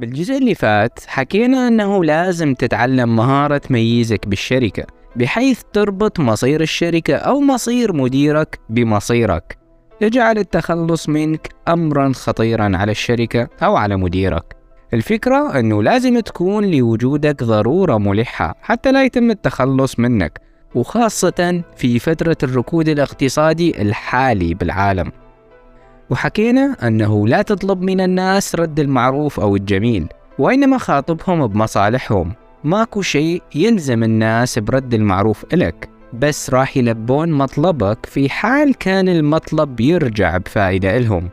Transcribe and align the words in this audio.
بالجزء 0.00 0.36
اللي 0.38 0.54
فات 0.54 0.98
حكينا 1.06 1.68
أنه 1.68 2.04
لازم 2.04 2.54
تتعلم 2.54 3.16
مهارة 3.16 3.58
تميزك 3.58 4.28
بالشركة 4.28 4.86
بحيث 5.16 5.60
تربط 5.72 6.20
مصير 6.20 6.60
الشركة 6.60 7.14
أو 7.14 7.40
مصير 7.40 7.92
مديرك 7.92 8.58
بمصيرك. 8.68 9.58
يجعل 10.00 10.38
التخلص 10.38 11.08
منك 11.08 11.48
أمرا 11.68 12.12
خطيرا 12.12 12.76
على 12.76 12.92
الشركة 12.92 13.48
أو 13.62 13.76
على 13.76 13.96
مديرك. 13.96 14.56
الفكرة 14.94 15.58
أنه 15.58 15.82
لازم 15.82 16.20
تكون 16.20 16.70
لوجودك 16.70 17.42
ضرورة 17.42 17.98
ملحة 17.98 18.54
حتى 18.62 18.92
لا 18.92 19.04
يتم 19.04 19.30
التخلص 19.30 19.98
منك 19.98 20.40
وخاصة 20.74 21.62
في 21.76 21.98
فترة 21.98 22.36
الركود 22.42 22.88
الاقتصادي 22.88 23.82
الحالي 23.82 24.54
بالعالم. 24.54 25.12
وحكينا 26.10 26.76
أنه 26.82 27.28
لا 27.28 27.42
تطلب 27.42 27.82
من 27.82 28.00
الناس 28.00 28.54
رد 28.54 28.80
المعروف 28.80 29.40
أو 29.40 29.56
الجميل 29.56 30.06
وإنما 30.38 30.78
خاطبهم 30.78 31.46
بمصالحهم. 31.46 32.32
ماكو 32.64 33.02
شيء 33.02 33.42
يلزم 33.54 34.02
الناس 34.02 34.58
برد 34.58 34.94
المعروف 34.94 35.44
إلك 35.54 35.88
بس 36.12 36.50
راح 36.50 36.76
يلبون 36.76 37.32
مطلبك 37.32 38.06
في 38.06 38.28
حال 38.28 38.74
كان 38.74 39.08
المطلب 39.08 39.80
يرجع 39.80 40.36
بفائدة 40.36 40.96
إلهم. 40.96 41.28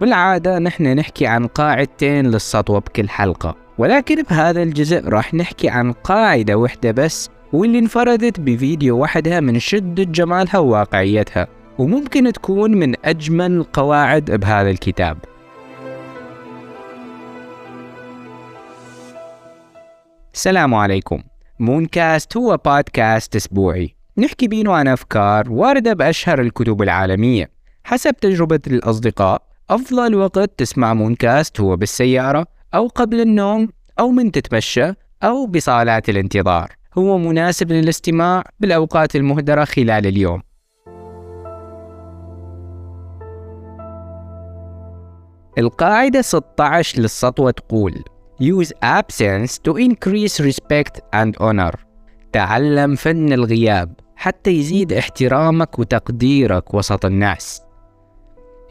بالعادة 0.00 0.58
نحن 0.58 0.84
نحكي 0.84 1.26
عن 1.26 1.46
قاعدتين 1.46 2.26
للسطوة 2.26 2.78
بكل 2.78 3.08
حلقة 3.08 3.56
ولكن 3.78 4.22
بهذا 4.22 4.62
الجزء 4.62 5.08
راح 5.08 5.34
نحكي 5.34 5.68
عن 5.68 5.92
قاعدة 5.92 6.58
وحدة 6.58 6.90
بس 6.90 7.30
واللي 7.52 7.78
انفردت 7.78 8.40
بفيديو 8.40 8.98
وحدها 8.98 9.40
من 9.40 9.58
شدة 9.58 10.04
جمالها 10.04 10.58
وواقعيتها. 10.58 11.48
وممكن 11.78 12.32
تكون 12.32 12.70
من 12.70 12.94
أجمل 13.04 13.52
القواعد 13.52 14.30
بهذا 14.30 14.70
الكتاب. 14.70 15.18
السلام 20.34 20.74
عليكم. 20.74 21.22
مونكاست 21.60 22.36
هو 22.36 22.56
بودكاست 22.64 23.36
أسبوعي. 23.36 23.94
نحكي 24.18 24.48
بيه 24.48 24.72
عن 24.72 24.88
أفكار 24.88 25.50
واردة 25.50 25.92
بأشهر 25.92 26.40
الكتب 26.40 26.82
العالمية. 26.82 27.50
حسب 27.84 28.16
تجربة 28.20 28.60
الأصدقاء 28.66 29.42
أفضل 29.70 30.14
وقت 30.14 30.50
تسمع 30.58 30.94
مونكاست 30.94 31.60
هو 31.60 31.76
بالسيارة 31.76 32.46
أو 32.74 32.86
قبل 32.86 33.20
النوم 33.20 33.68
أو 33.98 34.10
من 34.10 34.32
تتمشى 34.32 34.92
أو 35.22 35.46
بصالات 35.46 36.08
الانتظار. 36.08 36.72
هو 36.98 37.18
مناسب 37.18 37.72
للاستماع 37.72 38.44
بالأوقات 38.60 39.16
المهدرة 39.16 39.64
خلال 39.64 40.06
اليوم. 40.06 40.42
القاعدة 45.58 46.22
16 46.22 47.00
للسطوة 47.00 47.50
تقول 47.50 48.04
Use 48.42 48.70
absence 48.82 49.52
to 49.68 49.72
increase 49.78 50.40
respect 50.40 51.00
and 51.14 51.32
honor. 51.40 51.76
تعلم 52.32 52.94
فن 52.94 53.32
الغياب 53.32 53.94
حتى 54.16 54.50
يزيد 54.50 54.92
احترامك 54.92 55.78
وتقديرك 55.78 56.74
وسط 56.74 57.04
الناس. 57.04 57.62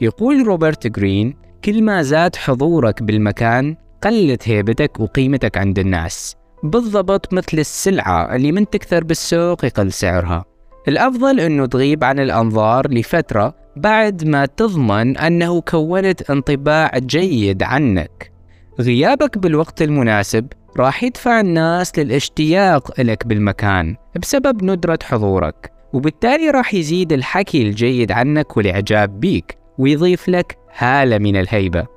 يقول 0.01 0.47
روبرت 0.47 0.87
جرين 0.87 1.37
كل 1.65 1.83
ما 1.83 2.01
زاد 2.01 2.35
حضورك 2.35 3.03
بالمكان 3.03 3.75
قلت 4.03 4.49
هيبتك 4.49 4.99
وقيمتك 4.99 5.57
عند 5.57 5.79
الناس 5.79 6.35
بالضبط 6.63 7.33
مثل 7.33 7.59
السلعة 7.59 8.35
اللي 8.35 8.51
من 8.51 8.69
تكثر 8.69 9.03
بالسوق 9.03 9.65
يقل 9.65 9.91
سعرها. 9.91 10.45
الأفضل 10.87 11.39
أنه 11.39 11.65
تغيب 11.65 12.03
عن 12.03 12.19
الأنظار 12.19 12.91
لفترة 12.91 13.55
بعد 13.75 14.25
ما 14.25 14.45
تضمن 14.45 15.17
أنه 15.17 15.61
كونت 15.61 16.29
انطباع 16.29 16.91
جيد 16.97 17.63
عنك. 17.63 18.31
غيابك 18.79 19.37
بالوقت 19.37 19.81
المناسب 19.81 20.47
راح 20.77 21.03
يدفع 21.03 21.39
الناس 21.39 21.99
للاشتياق 21.99 23.01
لك 23.01 23.27
بالمكان 23.27 23.95
بسبب 24.21 24.63
ندرة 24.63 24.99
حضورك 25.03 25.71
وبالتالي 25.93 26.49
راح 26.49 26.73
يزيد 26.73 27.13
الحكي 27.13 27.61
الجيد 27.61 28.11
عنك 28.11 28.57
والإعجاب 28.57 29.19
بيك 29.19 29.57
ويضيف 29.77 30.29
لك 30.29 30.57
هالة 30.77 31.17
من 31.17 31.35
الهيبة. 31.35 31.87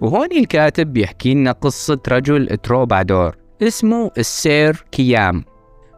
وهون 0.00 0.32
الكاتب 0.32 0.92
بيحكي 0.92 1.34
لنا 1.34 1.52
قصة 1.52 1.98
رجل 2.08 2.56
تروبادور 2.56 3.36
اسمه 3.62 4.10
السير 4.18 4.84
كيام. 4.92 5.44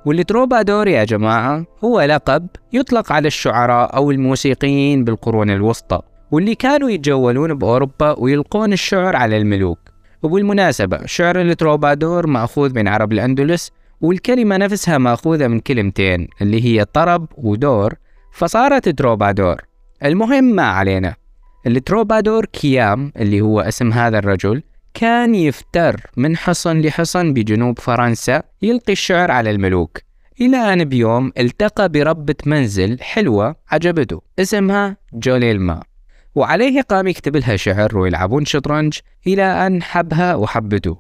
والتروبادور 0.09 0.89
يا 0.89 1.05
جماعة 1.05 1.65
هو 1.85 2.01
لقب 2.01 2.47
يطلق 2.73 3.13
على 3.13 3.27
الشعراء 3.29 3.97
أو 3.97 4.11
الموسيقيين 4.11 5.05
بالقرون 5.05 5.51
الوسطى 5.51 6.01
واللي 6.31 6.55
كانوا 6.55 6.91
يتجولون 6.91 7.55
بأوروبا 7.55 8.19
ويلقون 8.19 8.73
الشعر 8.73 9.17
على 9.17 9.37
الملوك. 9.37 9.79
وبالمناسبة 10.23 11.07
شعر 11.07 11.41
التروبادور 11.41 12.27
مأخوذ 12.27 12.75
من 12.75 12.89
عرب 12.89 13.13
الأندلس 13.13 13.71
والكلمة 14.01 14.57
نفسها 14.57 14.99
مأخوذة 14.99 15.47
من 15.47 15.61
كلمتين 15.61 16.29
اللي 16.43 16.65
هي 16.65 16.85
طرب 16.85 17.27
ودور 17.37 17.95
فصارت 18.33 18.89
تروبادور. 18.89 19.57
المهم 20.05 20.45
ما 20.45 20.63
علينا. 20.63 21.15
التروبادور 21.67 22.45
كيام 22.45 23.13
اللي 23.17 23.41
هو 23.41 23.61
اسم 23.61 23.93
هذا 23.93 24.19
الرجل 24.19 24.63
كان 24.99 25.35
يفتر 25.35 26.01
من 26.17 26.37
حصن 26.37 26.81
لحصن 26.81 27.33
بجنوب 27.33 27.79
فرنسا 27.79 28.43
يلقي 28.63 28.93
الشعر 28.93 29.31
على 29.31 29.51
الملوك. 29.51 29.99
إلى 30.41 30.57
أن 30.57 30.85
بيوم 30.85 31.33
التقى 31.39 31.89
بربة 31.89 32.35
منزل 32.47 33.01
حلوة 33.01 33.57
عجبته 33.71 34.21
اسمها 34.39 34.97
جوليلما. 35.13 35.83
وعليه 36.35 36.81
قام 36.81 37.07
يكتب 37.07 37.37
لها 37.37 37.57
شعر 37.57 37.99
ويلعبون 37.99 38.45
شطرنج 38.45 38.99
إلى 39.27 39.67
أن 39.67 39.83
حبها 39.83 40.35
وحبته. 40.35 40.97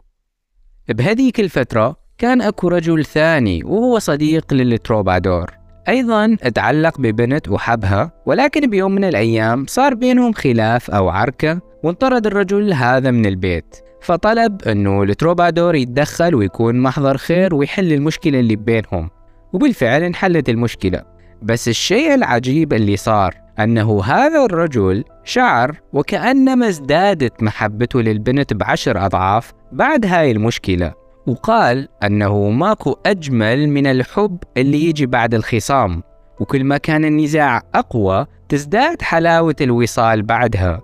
بهذيك 0.88 1.40
الفترة 1.40 1.96
كان 2.18 2.42
أكو 2.42 2.68
رجل 2.68 3.04
ثاني 3.04 3.64
وهو 3.64 3.98
صديق 3.98 4.54
للتروبادور. 4.54 5.50
أيضا 5.88 6.36
تعلق 6.54 7.00
ببنت 7.00 7.48
وحبها 7.48 8.12
ولكن 8.26 8.70
بيوم 8.70 8.92
من 8.92 9.04
الأيام 9.04 9.66
صار 9.68 9.94
بينهم 9.94 10.32
خلاف 10.32 10.90
أو 10.90 11.08
عركة 11.08 11.60
وانطرد 11.82 12.26
الرجل 12.26 12.72
هذا 12.72 13.10
من 13.10 13.26
البيت. 13.26 13.87
فطلب 14.00 14.62
أنه 14.62 15.02
التروبادور 15.02 15.74
يتدخل 15.74 16.34
ويكون 16.34 16.80
محضر 16.80 17.16
خير 17.16 17.54
ويحل 17.54 17.92
المشكلة 17.92 18.40
اللي 18.40 18.56
بينهم 18.56 19.10
وبالفعل 19.52 20.02
انحلت 20.02 20.48
المشكلة. 20.48 21.02
بس 21.42 21.68
الشيء 21.68 22.14
العجيب 22.14 22.72
اللي 22.72 22.96
صار 22.96 23.34
أنه 23.58 24.04
هذا 24.04 24.44
الرجل 24.44 25.04
شعر 25.24 25.76
وكأنما 25.92 26.68
ازدادت 26.68 27.42
محبته 27.42 28.00
للبنت 28.02 28.54
بعشر 28.54 29.06
أضعاف 29.06 29.52
بعد 29.72 30.06
هاي 30.06 30.30
المشكلة 30.30 30.92
وقال 31.26 31.88
أنه 32.04 32.50
ماكو 32.50 32.96
أجمل 33.06 33.68
من 33.68 33.86
الحب 33.86 34.38
اللي 34.56 34.84
يجي 34.84 35.06
بعد 35.06 35.34
الخصام 35.34 36.02
وكل 36.40 36.64
ما 36.64 36.76
كان 36.78 37.04
النزاع 37.04 37.62
أقوى 37.74 38.26
تزداد 38.48 39.02
حلاوة 39.02 39.56
الوصال 39.60 40.22
بعدها. 40.22 40.80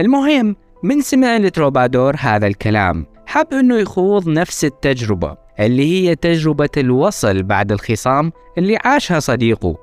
المهم 0.00 0.56
من 0.84 1.00
سمع 1.00 1.36
التروبادور 1.36 2.16
هذا 2.18 2.46
الكلام 2.46 3.06
حب 3.26 3.46
أنه 3.52 3.76
يخوض 3.76 4.28
نفس 4.28 4.64
التجربة 4.64 5.36
اللي 5.60 6.08
هي 6.08 6.14
تجربة 6.14 6.68
الوصل 6.76 7.42
بعد 7.42 7.72
الخصام 7.72 8.32
اللي 8.58 8.78
عاشها 8.84 9.20
صديقه. 9.20 9.76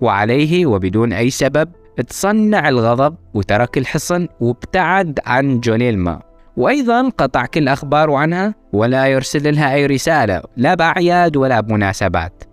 وعليه 0.00 0.66
وبدون 0.66 1.12
أي 1.12 1.30
سبب 1.30 1.68
تصنع 2.08 2.68
الغضب 2.68 3.16
وترك 3.34 3.78
الحصن 3.78 4.28
وابتعد 4.40 5.18
عن 5.26 5.60
جونيلما. 5.60 6.22
وأيضا 6.56 7.08
قطع 7.08 7.46
كل 7.46 7.68
أخباره 7.68 8.18
عنها 8.18 8.54
ولا 8.72 9.06
يرسل 9.06 9.54
لها 9.54 9.74
أي 9.74 9.86
رسالة 9.86 10.42
لا 10.56 10.74
بأعياد 10.74 11.36
ولا 11.36 11.60
بمناسبات. 11.60 12.44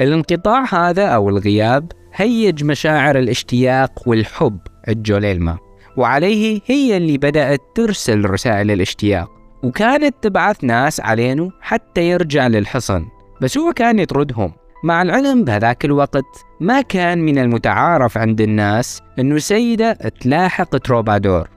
الانقطاع 0.00 0.64
هذا 0.74 1.06
أو 1.06 1.28
الغياب 1.28 1.92
هيج 2.14 2.64
مشاعر 2.64 3.18
الاشتياق 3.18 4.08
والحب 4.08 4.58
الجوليلما 4.88 5.65
وعليه 5.96 6.60
هي 6.66 6.96
اللي 6.96 7.18
بدأت 7.18 7.60
ترسل 7.74 8.30
رسائل 8.30 8.70
الاشتياق. 8.70 9.30
وكانت 9.62 10.14
تبعث 10.22 10.64
ناس 10.64 11.00
علينه 11.00 11.50
حتى 11.60 12.10
يرجع 12.10 12.46
للحصن 12.46 13.06
بس 13.42 13.58
هو 13.58 13.72
كان 13.72 13.98
يطردهم. 13.98 14.52
مع 14.84 15.02
العلم 15.02 15.44
بهذاك 15.44 15.84
الوقت 15.84 16.24
ما 16.60 16.80
كان 16.80 17.18
من 17.18 17.38
المتعارف 17.38 18.18
عند 18.18 18.40
الناس 18.40 19.02
إنه 19.18 19.38
سيدة 19.38 19.92
تلاحق 19.92 20.76
تروبادور. 20.76 21.48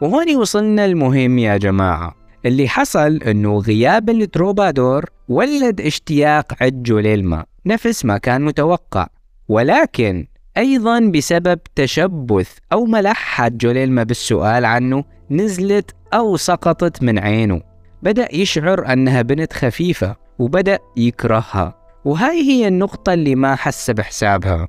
وهون 0.00 0.36
وصلنا 0.36 0.84
المهم 0.84 1.38
يا 1.38 1.56
جماعة 1.56 2.14
اللي 2.46 2.68
حصل 2.68 3.16
إنه 3.16 3.58
غياب 3.58 4.10
التروبادور 4.10 5.04
ولد 5.28 5.80
اشتياق 5.80 6.52
عند 6.60 6.82
جوليلما 6.82 7.44
نفس 7.66 8.04
ما 8.04 8.18
كان 8.18 8.42
متوقع. 8.42 9.06
ولكن 9.48 10.26
أيضا 10.56 11.00
بسبب 11.00 11.58
تشبث 11.74 12.58
أو 12.72 12.84
ملحة 12.84 13.48
جوليلما 13.48 14.02
بالسؤال 14.02 14.64
عنه 14.64 15.04
نزلت 15.30 15.90
أو 16.14 16.36
سقطت 16.36 17.02
من 17.02 17.18
عينه. 17.18 17.60
بدأ 18.02 18.34
يشعر 18.34 18.92
أنها 18.92 19.22
بنت 19.22 19.52
خفيفة 19.52 20.16
وبدأ 20.38 20.78
يكرهها. 20.96 21.74
وهاي 22.04 22.42
هي 22.42 22.68
النقطة 22.68 23.14
اللي 23.14 23.34
ما 23.34 23.54
حس 23.54 23.90
بحسابها. 23.90 24.68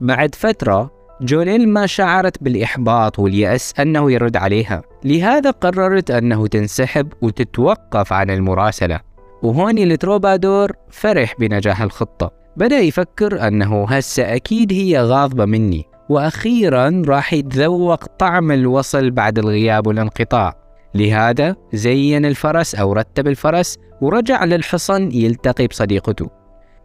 بعد 0.00 0.34
فترة 0.34 0.90
جوليل 1.20 1.68
ما 1.68 1.86
شعرت 1.86 2.42
بالإحباط 2.42 3.18
واليأس 3.18 3.74
أنه 3.80 4.12
يرد 4.12 4.36
عليها. 4.36 4.82
لهذا 5.04 5.50
قررت 5.50 6.10
أنه 6.10 6.46
تنسحب 6.46 7.12
وتتوقف 7.22 8.12
عن 8.12 8.30
المراسلة. 8.30 9.00
وهوني 9.42 9.84
التروبادور 9.84 10.72
فرح 10.90 11.34
بنجاح 11.38 11.82
الخطة. 11.82 12.43
بدأ 12.56 12.78
يفكر 12.78 13.48
أنه 13.48 13.84
هسه 13.88 14.34
أكيد 14.34 14.72
هي 14.72 15.00
غاضبة 15.00 15.44
مني 15.44 15.84
وأخيرا 16.08 17.02
راح 17.06 17.32
يتذوق 17.32 18.04
طعم 18.04 18.52
الوصل 18.52 19.10
بعد 19.10 19.38
الغياب 19.38 19.86
والانقطاع. 19.86 20.54
لهذا 20.94 21.56
زين 21.72 22.26
الفرس 22.26 22.74
أو 22.74 22.92
رتب 22.92 23.28
الفرس 23.28 23.78
ورجع 24.00 24.44
للحصن 24.44 25.10
يلتقي 25.12 25.66
بصديقته. 25.66 26.30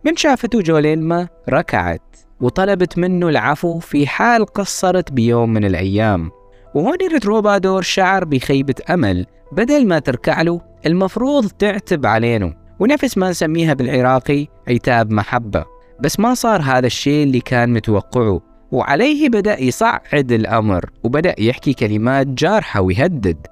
من 0.06 0.16
شافته 0.16 0.62
جوليلما 0.62 1.28
ركعت 1.50 2.16
وطلبت 2.42 2.98
منه 2.98 3.30
العفو 3.30 3.80
في 3.80 4.08
حال 4.08 4.46
قصرت 4.46 5.12
بيوم 5.12 5.54
من 5.54 5.66
الأيام. 5.66 6.32
وهون 6.76 6.98
التروبادور 7.14 7.82
شعر 7.82 8.26
بخيبة 8.26 8.76
أمل 8.90 9.26
بدل 9.52 9.88
ما 9.88 10.00
تركع 10.00 10.42
له 10.42 10.62
المفروض 10.86 11.48
تعتب 11.48 12.06
علينا 12.06 12.69
ونفس 12.80 13.18
ما 13.18 13.30
نسميها 13.30 13.74
بالعراقي 13.74 14.48
عتاب 14.68 15.12
محبة 15.12 15.66
بس 16.00 16.20
ما 16.20 16.34
صار 16.34 16.62
هذا 16.62 16.88
الشيء 16.88 17.24
اللي 17.24 17.42
كان 17.42 17.74
متوقعه. 17.74 18.42
وعليه 18.72 19.30
بدأ 19.30 19.62
يصعد 19.62 20.32
الأمر 20.32 20.90
وبدأ 21.04 21.36
يحكي 21.40 21.74
كلمات 21.74 22.28
جارحة 22.28 22.82
ويهدد. 22.82 23.48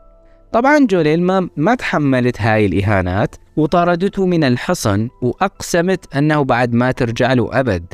طبعا 0.52 0.86
جوليلما 0.86 1.50
ما 1.58 1.76
تحملت 1.76 2.42
هاي 2.42 2.66
الإهانات 2.66 3.36
وطردته 3.58 4.26
من 4.26 4.44
الحصن 4.44 5.10
وأقسمت 5.22 6.16
أنه 6.16 6.44
بعد 6.44 6.74
ما 6.74 6.92
ترجع 6.92 7.34
له 7.34 7.60
أبد. 7.60 7.94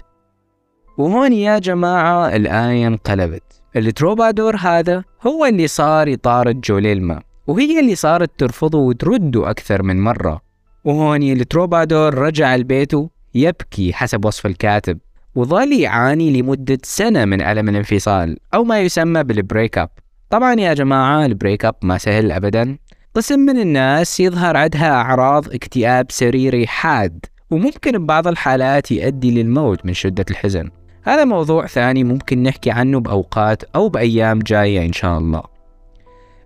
وهون 0.98 1.34
يا 1.34 1.60
جماعة 1.60 2.36
الآية 2.36 2.88
انقلبت. 2.88 3.44
التروبادور 3.76 4.56
هذا 4.56 5.04
هو 5.28 5.46
اللي 5.46 5.68
صار 5.68 6.08
يطارد 6.08 6.62
جوليلما 6.62 7.22
وهي 7.48 7.80
اللي 7.80 7.96
صارت 7.96 8.32
ترفضه 8.38 8.78
وترده 8.78 9.50
أكثر 9.50 9.84
من 9.84 10.02
مرة. 10.02 10.42
وهون 10.84 11.24
التروبادور 11.24 12.14
رجع 12.16 12.56
لبيته 12.56 13.10
يبكي 13.36 13.94
حسب 13.94 14.26
وصف 14.26 14.46
الكاتب 14.46 15.00
وظل 15.36 15.74
يعاني 15.74 16.42
لمدة 16.42 16.78
سنة 16.84 17.26
من 17.26 17.42
ألم 17.42 17.70
الانفصال 17.70 18.38
أو 18.54 18.64
ما 18.64 18.80
يسمى 18.80 19.24
بال 19.24 19.39
break 19.39 19.78
up. 19.78 19.90
طبعا 20.30 20.54
يا 20.54 20.74
جماعة 20.74 21.26
ال 21.26 21.32
break 21.32 21.66
up 21.66 21.76
ما 21.84 21.98
سهل 21.98 22.32
أبدا. 22.32 22.78
قسم 23.16 23.40
من 23.40 23.60
الناس 23.60 24.20
يظهر 24.20 24.58
عندها 24.58 24.92
أعراض 24.92 25.54
اكتئاب 25.54 26.06
سريري 26.10 26.68
حاد 26.68 27.26
وممكن 27.52 27.98
ببعض 27.98 28.28
الحالات 28.28 28.92
يؤدي 28.92 29.32
للموت 29.32 29.86
من 29.86 29.94
شدة 29.94 30.26
الحزن. 30.30 30.70
هذا 31.04 31.26
موضوع 31.26 31.68
ثاني 31.68 32.04
ممكن 32.04 32.44
نحكي 32.44 32.72
عنه 32.72 33.00
بأوقات 33.00 33.64
أو 33.76 33.90
بأيام 33.90 34.40
جاية 34.40 34.86
إن 34.86 34.94
شاء 34.94 35.18
الله. 35.18 35.53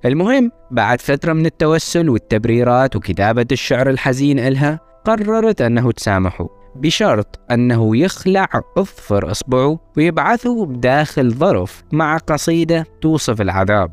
المهم 0.08 0.52
بعد 0.72 1.02
فترة 1.02 1.34
من 1.34 1.46
التوسل 1.46 2.10
والتبريرات 2.10 2.96
وكتابة 2.96 3.46
الشعر 3.52 3.90
الحزين 3.90 4.40
إلها 4.40 4.80
قررت 5.06 5.62
أنه 5.62 5.92
تسامحه 5.92 6.50
بشرط 6.76 7.40
أنه 7.52 7.98
يخلع 7.98 8.48
أظفر 8.78 9.32
إصبعه 9.32 9.80
ويبعثه 9.98 10.66
بداخل 10.66 11.32
ظرف 11.32 11.84
مع 11.92 12.18
قصيدة 12.18 12.86
توصف 13.02 13.42
العذاب. 13.42 13.92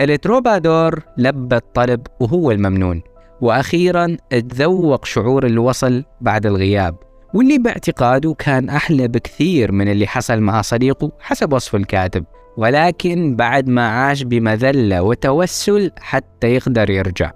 التروبادور 0.00 1.02
لبى 1.18 1.56
الطلب 1.56 2.06
وهو 2.20 2.50
الممنون 2.50 3.02
وأخيرا 3.40 4.16
تذوق 4.30 5.04
شعور 5.04 5.46
الوصل 5.46 6.04
بعد 6.20 6.46
الغياب. 6.46 6.96
واللي 7.34 7.58
باعتقاده 7.58 8.34
كان 8.38 8.68
أحلى 8.68 9.08
بكثير 9.08 9.72
من 9.72 9.88
اللي 9.88 10.06
حصل 10.06 10.40
مع 10.40 10.62
صديقه 10.62 11.12
حسب 11.20 11.52
وصف 11.52 11.74
الكاتب. 11.74 12.24
ولكن 12.56 13.36
بعد 13.36 13.68
ما 13.68 13.88
عاش 13.88 14.22
بمذلة 14.22 15.02
وتوسل 15.02 15.90
حتى 15.98 16.54
يقدر 16.54 16.90
يرجع. 16.90 17.30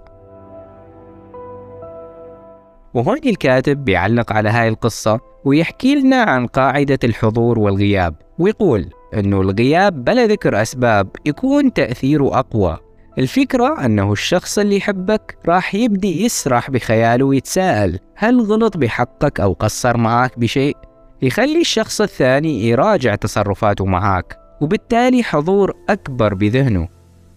وهون 2.93 3.17
الكاتب 3.25 3.85
بيعلق 3.85 4.33
على 4.33 4.49
هاي 4.49 4.67
القصة 4.67 5.19
ويحكي 5.45 5.95
لنا 5.95 6.21
عن 6.23 6.47
قاعدة 6.47 6.99
الحضور 7.03 7.59
والغياب 7.59 8.15
ويقول 8.39 8.89
أنه 9.13 9.41
الغياب 9.41 10.03
بلا 10.05 10.25
ذكر 10.25 10.61
أسباب 10.61 11.07
يكون 11.25 11.73
تأثيره 11.73 12.39
أقوى. 12.39 12.77
الفكرة 13.17 13.85
أنه 13.85 14.11
الشخص 14.11 14.59
اللي 14.59 14.77
يحبك 14.77 15.37
راح 15.47 15.75
يبدي 15.75 16.25
يسرح 16.25 16.71
بخياله 16.71 17.25
ويتساءل 17.25 17.99
هل 18.15 18.41
غلط 18.41 18.77
بحقك 18.77 19.39
أو 19.39 19.53
قصر 19.53 19.97
معك 19.97 20.39
بشيء؟ 20.39 20.77
يخلي 21.21 21.61
الشخص 21.61 22.01
الثاني 22.01 22.69
يراجع 22.69 23.15
تصرفاته 23.15 23.85
معك 23.85 24.37
وبالتالي 24.61 25.23
حضور 25.23 25.73
أكبر 25.89 26.33
بذهنه 26.33 26.87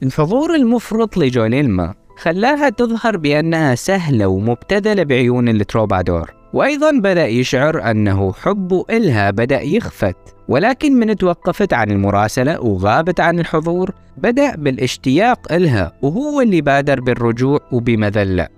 الحضور 0.02 0.54
المفرط 0.54 1.16
لجوليلما 1.16 1.94
خلاها 2.16 2.68
تظهر 2.68 3.16
بأنها 3.16 3.74
سهلة 3.74 4.26
ومبتذلة 4.26 5.02
بعيون 5.02 5.48
التروبادور 5.48 6.41
وأيضا 6.52 6.90
بدأ 6.90 7.26
يشعر 7.26 7.90
أنه 7.90 8.32
حبه 8.32 8.84
إلها 8.90 9.30
بدأ 9.30 9.60
يخفت 9.60 10.16
ولكن 10.48 10.92
من 10.92 11.16
توقفت 11.16 11.72
عن 11.72 11.90
المراسلة 11.90 12.60
وغابت 12.60 13.20
عن 13.20 13.38
الحضور 13.38 13.94
بدأ 14.16 14.56
بالاشتياق 14.56 15.52
إلها 15.52 15.92
وهو 16.02 16.40
اللي 16.40 16.60
بادر 16.60 17.00
بالرجوع 17.00 17.60
وبمذلة. 17.72 18.48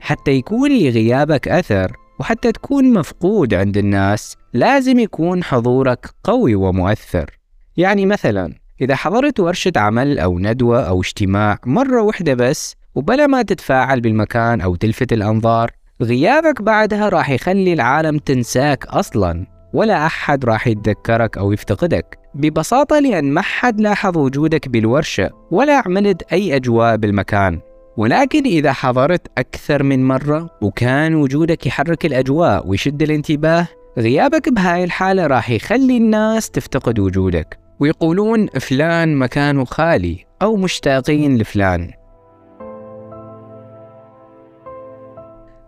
حتى 0.00 0.30
يكون 0.30 0.70
لغيابك 0.70 1.48
أثر 1.48 1.92
وحتى 2.20 2.52
تكون 2.52 2.92
مفقود 2.92 3.54
عند 3.54 3.76
الناس 3.76 4.36
لازم 4.52 4.98
يكون 4.98 5.44
حضورك 5.44 6.06
قوي 6.24 6.54
ومؤثر. 6.54 7.30
يعني 7.76 8.06
مثلا 8.06 8.54
إذا 8.80 8.94
حضرت 8.94 9.40
ورشة 9.40 9.72
عمل 9.76 10.18
أو 10.18 10.38
ندوة 10.38 10.80
أو 10.80 11.00
اجتماع 11.00 11.58
مرة 11.66 12.02
واحدة 12.02 12.34
بس 12.34 12.76
وبلا 12.94 13.26
ما 13.26 13.42
تتفاعل 13.42 14.00
بالمكان 14.00 14.60
أو 14.60 14.74
تلفت 14.74 15.12
الأنظار 15.12 15.70
غيابك 16.02 16.62
بعدها 16.62 17.08
راح 17.08 17.30
يخلي 17.30 17.72
العالم 17.72 18.18
تنساك 18.18 18.86
أصلا 18.86 19.46
ولا 19.72 20.06
أحد 20.06 20.44
راح 20.44 20.66
يتذكرك 20.66 21.38
أو 21.38 21.52
يفتقدك. 21.52 22.18
ببساطة 22.34 22.98
لأن 22.98 23.32
ما 23.32 23.40
حد 23.40 23.80
لاحظ 23.80 24.18
وجودك 24.18 24.68
بالورشة 24.68 25.30
ولا 25.50 25.82
عملت 25.86 26.22
أي 26.32 26.56
أجواء 26.56 26.96
بالمكان. 26.96 27.60
ولكن 27.96 28.44
إذا 28.44 28.72
حضرت 28.72 29.26
أكثر 29.38 29.82
من 29.82 30.08
مرة 30.08 30.50
وكان 30.62 31.14
وجودك 31.14 31.66
يحرك 31.66 32.06
الأجواء 32.06 32.68
ويشد 32.68 33.02
الانتباه 33.02 33.68
غيابك 33.98 34.48
بهاي 34.48 34.84
الحالة 34.84 35.26
راح 35.26 35.50
يخلي 35.50 35.96
الناس 35.96 36.50
تفتقد 36.50 36.98
وجودك. 36.98 37.58
ويقولون 37.80 38.46
فلان 38.46 39.16
مكانه 39.16 39.64
خالي 39.64 40.24
أو 40.42 40.56
مشتاقين 40.56 41.38
لفلان. 41.38 41.90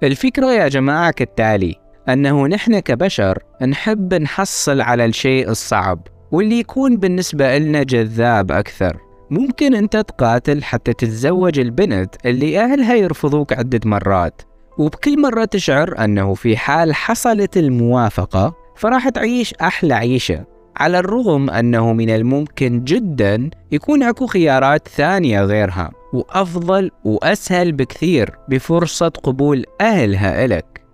الفكرة 0.07 0.53
يا 0.53 0.69
جماعة 0.69 1.11
كالتالي 1.11 1.75
أنه 2.09 2.47
نحن 2.47 2.79
كبشر 2.79 3.39
نحب 3.63 4.15
نحصل 4.15 4.81
على 4.81 5.05
الشيء 5.05 5.51
الصعب 5.51 6.07
واللي 6.33 6.59
يكون 6.59 6.97
بالنسبة 6.97 7.59
لنا 7.59 7.83
جذاب 7.83 8.53
أكثر. 8.53 8.97
ممكن 9.31 9.75
أنت 9.75 9.97
تقاتل 9.97 10.65
حتى 10.65 10.93
تتزوج 10.93 11.59
البنت 11.59 12.15
اللي 12.27 12.61
أهلها 12.61 12.95
يرفضوك 12.95 13.53
عدة 13.53 13.81
مرات 13.85 14.43
وبكل 14.79 15.21
مرة 15.21 15.45
تشعر 15.45 16.05
أنه 16.05 16.35
في 16.35 16.57
حال 16.57 16.95
حصلت 16.95 17.57
الموافقة 17.57 18.55
فراح 18.77 19.09
تعيش 19.09 19.55
أحلى 19.55 19.95
عيشة. 19.95 20.45
على 20.77 20.99
الرغم 20.99 21.51
أنه 21.51 21.93
من 21.93 22.11
الممكن 22.11 22.85
جدا 22.85 23.51
يكون 23.73 24.03
أكو 24.03 24.27
خيارات 24.27 24.89
ثانية 24.89 25.43
غيرها. 25.43 25.91
وأفضل 26.15 26.91
وأسهل 27.05 27.73
بكثير 27.73 28.31
بفرصة 28.49 29.09
قبول 29.09 29.65
أهلها 29.81 30.45
إلك 30.45 30.85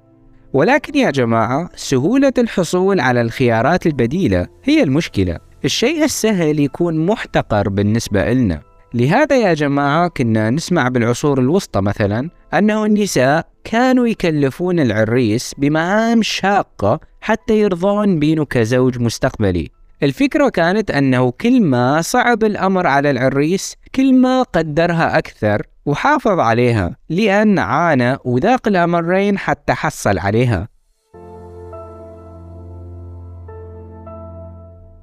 ولكن 0.53 0.99
يا 0.99 1.11
جماعة 1.11 1.69
سهولة 1.77 2.33
الحصول 2.39 3.01
على 3.01 3.21
الخيارات 3.21 3.87
البديلة 3.87 4.47
هي 4.65 4.83
المشكلة. 4.83 5.39
الشيء 5.65 6.05
السهل 6.05 6.61
يكون 6.61 7.07
محتقر 7.07 7.69
بالنسبة 7.69 8.33
لنا 8.33 8.63
لهذا 8.95 9.37
يا 9.37 9.55
جماعة 9.55 10.09
كنا 10.09 10.51
نسمع 10.51 10.89
بالعصور 10.89 11.41
الوسطى 11.41 11.81
مثلا 11.81 12.31
أنه 12.55 12.85
النساء 12.85 13.47
كانوا 13.65 14.07
يكلفون 14.07 14.81
العريس 14.81 15.55
بمهام 15.59 16.23
شاقة 16.23 17.01
حتى 17.21 17.61
يرضون 17.61 18.19
بينه 18.19 18.45
كزوج 18.45 18.99
مستقبلي. 18.99 19.71
الفكرة 20.03 20.49
كانت 20.49 20.91
أنه 20.91 21.31
كل 21.31 21.63
ما 21.63 22.01
صعب 22.03 22.45
الأمر 22.45 22.87
على 22.87 23.11
العريس 23.11 23.77
كل 23.95 24.15
ما 24.15 24.43
قدرها 24.43 25.19
أكثر 25.19 25.63
وحافظ 25.87 26.39
عليها 26.39 26.97
لأن 27.09 27.59
عانى 27.59 28.17
وذاق 28.25 28.69
الأمرين 28.69 29.39
حتى 29.39 29.73
حصل 29.73 30.19
عليها. 30.19 30.69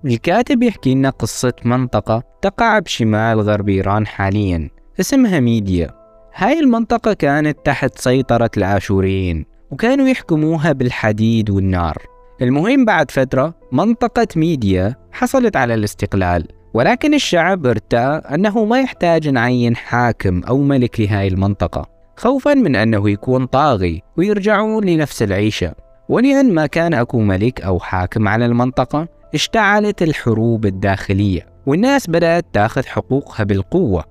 الكاتب 0.05 0.63
يحكي 0.63 0.95
لنا 0.95 1.09
قصة 1.09 1.53
منطقة 1.65 2.23
تقع 2.41 2.79
بشمال 2.79 3.41
غرب 3.41 3.69
إيران 3.69 4.07
حاليا 4.07 4.69
اسمها 4.99 5.39
ميديا. 5.39 5.91
هاي 6.35 6.59
المنطقة 6.59 7.13
كانت 7.13 7.57
تحت 7.65 7.99
سيطرة 7.99 8.51
الآشوريين 8.57 9.45
وكانوا 9.71 10.07
يحكموها 10.07 10.71
بالحديد 10.71 11.49
والنار. 11.49 12.16
المهم 12.41 12.85
بعد 12.85 13.11
فترة 13.11 13.53
منطقة 13.71 14.27
ميديا 14.35 14.95
حصلت 15.11 15.55
على 15.55 15.73
الاستقلال 15.73 16.47
ولكن 16.73 17.13
الشعب 17.13 17.65
ارتأى 17.65 18.35
أنه 18.35 18.65
ما 18.65 18.81
يحتاج 18.81 19.29
نعين 19.29 19.75
حاكم 19.75 20.43
أو 20.43 20.57
ملك 20.57 20.99
لهذه 20.99 21.27
المنطقة 21.27 21.97
خوفا 22.17 22.53
من 22.53 22.75
أنه 22.75 23.09
يكون 23.09 23.45
طاغي 23.45 24.01
ويرجعون 24.17 24.85
لنفس 24.85 25.23
العيشة. 25.23 25.73
ولأن 26.09 26.53
ما 26.53 26.65
كان 26.65 26.93
أكو 26.93 27.19
ملك 27.19 27.61
أو 27.61 27.79
حاكم 27.79 28.27
على 28.27 28.45
المنطقة 28.45 29.07
اشتعلت 29.33 30.01
الحروب 30.01 30.65
الداخلية 30.65 31.45
والناس 31.65 32.09
بدأت 32.09 32.45
تاخذ 32.53 32.85
حقوقها 32.85 33.43
بالقوة. 33.43 34.03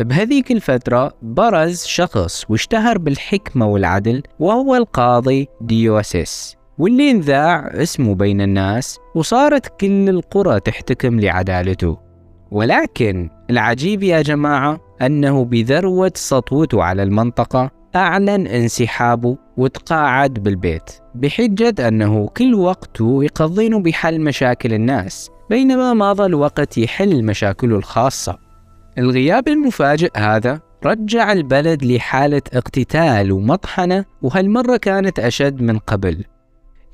بهذيك 0.00 0.52
الفترة 0.52 1.12
برز 1.22 1.84
شخص 1.84 2.44
واشتهر 2.50 2.98
بالحكمة 2.98 3.66
والعدل 3.66 4.22
وهو 4.38 4.76
القاضي 4.76 5.48
ديوسيس. 5.60 6.56
واللي 6.78 7.10
انذاع 7.10 7.70
اسمه 7.74 8.14
بين 8.14 8.40
الناس 8.40 8.98
وصارت 9.14 9.80
كل 9.80 10.08
القرى 10.08 10.60
تحتكم 10.60 11.20
لعدالته. 11.20 11.98
ولكن 12.50 13.30
العجيب 13.50 14.02
يا 14.02 14.22
جماعة 14.22 14.80
أنه 15.02 15.44
بذروة 15.44 16.12
سطوته 16.14 16.82
على 16.82 17.02
المنطقة 17.02 17.70
أعلن 17.96 18.46
انسحابه 18.46 19.36
وتقاعد 19.56 20.34
بالبيت 20.34 20.90
بحجة 21.14 21.88
أنه 21.88 22.28
كل 22.28 22.54
وقته 22.54 23.24
يقضينه 23.24 23.80
بحل 23.80 24.20
مشاكل 24.20 24.74
الناس 24.74 25.30
بينما 25.50 25.94
مضى 25.94 26.26
الوقت 26.26 26.78
يحل 26.78 27.24
مشاكله 27.24 27.76
الخاصة. 27.76 28.38
الغياب 28.98 29.48
المفاجئ 29.48 30.10
هذا 30.16 30.60
رجع 30.84 31.32
البلد 31.32 31.84
لحالة 31.84 32.42
اقتتال 32.52 33.32
ومطحنة 33.32 34.04
وهالمرة 34.22 34.76
كانت 34.76 35.18
أشد 35.18 35.62
من 35.62 35.78
قبل. 35.78 36.24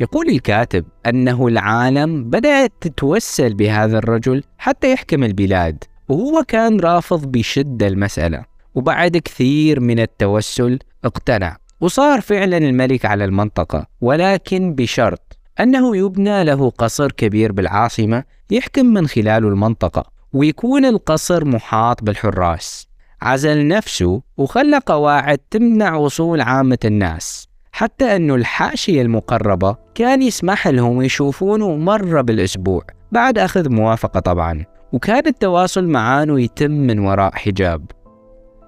يقول 0.02 0.28
الكاتب 0.28 0.84
أنه 1.06 1.46
العالم 1.46 2.24
بدأت 2.24 2.72
تتوسل 2.80 3.54
بهذا 3.54 3.98
الرجل 3.98 4.42
حتى 4.58 4.92
يحكم 4.92 5.24
البلاد 5.24 5.84
وهو 6.08 6.44
كان 6.48 6.80
رافض 6.80 7.26
بشدة 7.26 7.86
المسألة 7.86 8.44
وبعد 8.74 9.16
كثير 9.16 9.80
من 9.80 10.00
التوسل 10.00 10.78
اقتنع 11.04 11.56
وصار 11.80 12.20
فعلا 12.20 12.56
الملك 12.56 13.04
على 13.04 13.24
المنطقة 13.24 13.86
ولكن 14.00 14.74
بشرط 14.74 15.38
أنه 15.60 15.96
يبنى 15.96 16.44
له 16.44 16.70
قصر 16.70 17.12
كبير 17.12 17.52
بالعاصمة 17.52 18.24
يحكم 18.50 18.86
من 18.86 19.06
خلاله 19.06 19.48
المنطقة 19.48 20.04
ويكون 20.32 20.84
القصر 20.84 21.44
محاط 21.44 22.04
بالحراس. 22.04 22.88
عزل 23.22 23.68
نفسه 23.68 24.22
وخلى 24.36 24.80
قواعد 24.86 25.38
تمنع 25.50 25.94
وصول 25.94 26.40
عامة 26.40 26.78
الناس. 26.84 27.51
حتى 27.72 28.16
أنه 28.16 28.34
الحاشية 28.34 29.02
المقربة 29.02 29.76
كان 29.94 30.22
يسمح 30.22 30.68
لهم 30.68 31.02
يشوفونه 31.02 31.76
مرة 31.76 32.20
بالأسبوع 32.20 32.82
بعد 33.12 33.38
أخذ 33.38 33.68
موافقة 33.70 34.20
طبعا 34.20 34.64
وكان 34.92 35.26
التواصل 35.26 35.84
معانه 35.86 36.40
يتم 36.40 36.70
من 36.70 36.98
وراء 36.98 37.34
حجاب. 37.34 37.90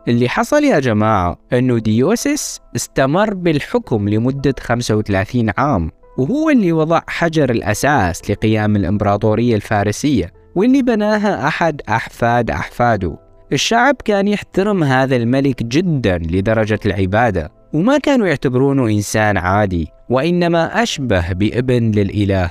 اللي 0.08 0.28
حصل 0.28 0.64
يا 0.64 0.78
جماعة 0.80 1.38
أنه 1.52 1.78
ديوسس 1.78 2.60
استمر 2.76 3.34
بالحكم 3.34 4.08
لمدة 4.08 4.54
35 4.60 5.50
عام 5.58 5.90
وهو 6.18 6.50
اللي 6.50 6.72
وضع 6.72 7.00
حجر 7.06 7.50
الأساس 7.50 8.30
لقيام 8.30 8.76
الإمبراطورية 8.76 9.54
الفارسية 9.56 10.32
واللي 10.54 10.82
بناها 10.82 11.48
أحد 11.48 11.82
أحفاد 11.88 12.50
أحفاده. 12.50 13.18
الشعب 13.52 13.96
كان 14.04 14.28
يحترم 14.28 14.84
هذا 14.84 15.16
الملك 15.16 15.62
جدا 15.62 16.18
لدرجة 16.18 16.80
العبادة. 16.86 17.52
وما 17.74 17.98
كانوا 17.98 18.26
يعتبرونه 18.26 18.86
إنسان 18.86 19.36
عادي 19.36 19.88
وإنما 20.08 20.82
أشبه 20.82 21.32
بابن 21.32 21.90
للإله. 21.90 22.50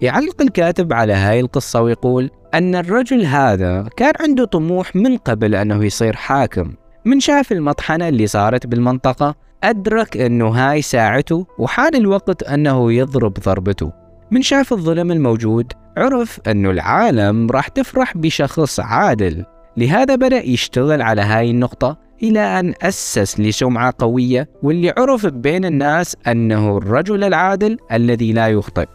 يعلق 0.00 0.42
الكاتب 0.42 0.92
على 0.92 1.12
هاي 1.12 1.40
القصة 1.40 1.80
ويقول 1.80 2.30
أن 2.54 2.74
الرجل 2.74 3.24
هذا 3.24 3.88
كان 3.96 4.12
عنده 4.20 4.44
طموح 4.44 4.96
من 4.96 5.16
قبل 5.16 5.54
أنه 5.54 5.84
يصير 5.84 6.16
حاكم. 6.16 6.74
من 7.04 7.20
شاف 7.20 7.52
المطحنة 7.52 8.08
اللي 8.08 8.26
صارت 8.26 8.66
بالمنطقة 8.66 9.34
أدرك 9.64 10.16
أنه 10.16 10.48
هاي 10.48 10.82
ساعته 10.82 11.46
وحان 11.58 11.94
الوقت 11.94 12.42
أنه 12.42 12.92
يضرب 12.92 13.32
ضربته. 13.32 13.92
من 14.30 14.42
شاف 14.42 14.72
الظلم 14.72 15.12
الموجود 15.12 15.72
عرف 15.96 16.40
أنه 16.48 16.70
العالم 16.70 17.50
راح 17.50 17.68
تفرح 17.68 18.16
بشخص 18.16 18.80
عادل. 18.80 19.44
لهذا 19.76 20.14
بدأ 20.14 20.46
يشتغل 20.46 21.02
على 21.02 21.22
هاي 21.22 21.50
النقطة 21.50 21.96
إلى 22.22 22.40
أن 22.40 22.74
أسس 22.82 23.40
لسمعة 23.40 23.94
قوية 23.98 24.48
واللي 24.62 24.94
عرف 24.98 25.26
بين 25.26 25.64
الناس 25.64 26.16
أنه 26.26 26.76
الرجل 26.76 27.24
العادل 27.24 27.78
الذي 27.92 28.32
لا 28.32 28.48
يخطئ. 28.48 28.88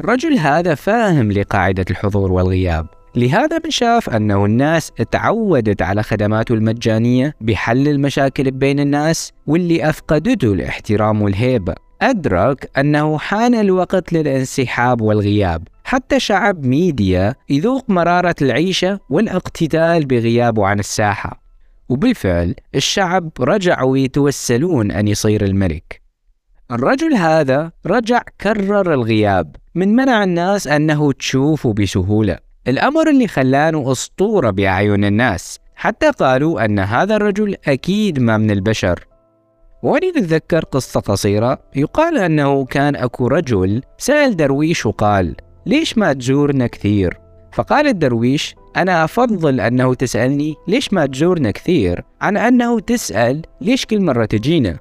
الرجل 0.00 0.38
هذا 0.38 0.74
فاهم 0.74 1.32
لقاعدة 1.32 1.84
الحضور 1.90 2.32
والغياب. 2.32 2.86
لهذا 3.16 3.58
بنشاف 3.58 4.10
أنه 4.10 4.44
الناس 4.44 4.92
تعودت 5.10 5.82
على 5.82 6.02
خدماته 6.02 6.54
المجانية 6.54 7.34
بحل 7.40 7.88
المشاكل 7.88 8.50
بين 8.50 8.80
الناس 8.80 9.32
واللي 9.46 9.88
أفقدته 9.88 10.52
الاحترام 10.52 11.22
والهيبة. 11.22 11.74
أدرك 12.02 12.70
أنه 12.78 13.18
حان 13.18 13.54
الوقت 13.54 14.12
للانسحاب 14.12 15.00
والغياب. 15.00 15.68
حتى 15.90 16.20
شعب 16.20 16.66
ميديا 16.66 17.34
يذوق 17.48 17.90
مرارة 17.90 18.34
العيشة 18.42 19.00
والاقتتال 19.10 20.06
بغيابه 20.06 20.66
عن 20.66 20.78
الساحة. 20.78 21.42
وبالفعل 21.88 22.54
الشعب 22.74 23.30
رجعوا 23.40 23.98
يتوسلون 23.98 24.90
أن 24.90 25.08
يصير 25.08 25.44
الملك. 25.44 26.02
الرجل 26.70 27.14
هذا 27.14 27.72
رجع 27.86 28.22
كرر 28.40 28.94
الغياب 28.94 29.56
من 29.74 29.96
منع 29.96 30.24
الناس 30.24 30.66
أنه 30.66 31.12
تشوفه 31.12 31.72
بسهولة. 31.72 32.38
الأمر 32.68 33.10
اللي 33.10 33.28
خلانه 33.28 33.92
أسطورة 33.92 34.50
بأعين 34.50 35.04
الناس 35.04 35.58
حتى 35.74 36.10
قالوا 36.10 36.64
أن 36.64 36.78
هذا 36.78 37.16
الرجل 37.16 37.56
أكيد 37.68 38.18
ما 38.18 38.36
من 38.36 38.50
البشر. 38.50 39.06
وأني 39.82 40.10
نتذكر 40.10 40.64
قصة 40.64 41.00
قصيرة 41.00 41.58
يقال 41.76 42.18
أنه 42.18 42.64
كان 42.64 42.96
أكو 42.96 43.26
رجل 43.26 43.82
سأل 43.98 44.36
درويش 44.36 44.86
وقال 44.86 45.36
ليش 45.66 45.98
ما 45.98 46.12
تزورنا 46.12 46.66
كثير؟ 46.66 47.20
فقال 47.52 47.86
الدرويش 47.86 48.54
أنا 48.76 49.04
أفضل 49.04 49.60
أنه 49.60 49.94
تسألني 49.94 50.54
ليش 50.68 50.92
ما 50.92 51.06
تزورنا 51.06 51.50
كثير؟ 51.50 52.04
عن 52.20 52.36
أنه 52.36 52.80
تسأل 52.80 53.42
ليش 53.60 53.86
كل 53.86 54.00
مرة 54.00 54.24
تجينا؟ 54.24 54.78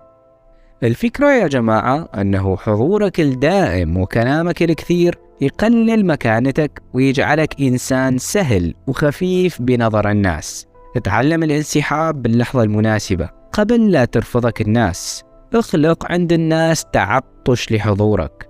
الفكرة 0.83 1.31
يا 1.31 1.47
جماعة 1.47 2.09
أنه 2.17 2.57
حضورك 2.57 3.19
الدائم 3.19 3.97
وكلامك 3.97 4.63
الكثير 4.63 5.17
يقلل 5.41 6.05
مكانتك 6.05 6.81
ويجعلك 6.93 7.61
إنسان 7.61 8.17
سهل 8.17 8.73
وخفيف 8.87 9.61
بنظر 9.61 10.11
الناس. 10.11 10.67
اتعلم 10.95 11.43
الانسحاب 11.43 12.21
باللحظة 12.21 12.63
المناسبة 12.63 13.29
قبل 13.53 13.91
لا 13.91 14.05
ترفضك 14.05 14.61
الناس. 14.61 15.23
اخلق 15.53 16.11
عند 16.11 16.33
الناس 16.33 16.85
تعطش 16.93 17.71
لحضورك. 17.71 18.48